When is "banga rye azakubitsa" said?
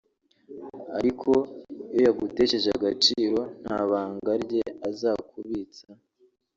3.89-5.87